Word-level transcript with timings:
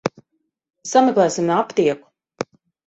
Sameklēsim 0.93 1.53
aptieku. 1.59 2.13